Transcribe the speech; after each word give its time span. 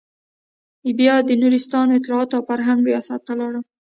بيا 0.99 1.15
د 1.27 1.29
نورستان 1.41 1.87
اطلاعاتو 1.97 2.37
او 2.37 2.43
فرهنګ 2.49 2.79
رياست 2.89 3.21
ته 3.27 3.33
لاړم. 3.39 3.63